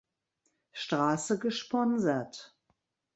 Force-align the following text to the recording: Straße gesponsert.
Straße 0.71 1.37
gesponsert. 1.37 2.57